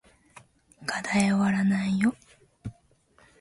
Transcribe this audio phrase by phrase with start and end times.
[0.83, 2.15] 課題おわらないよ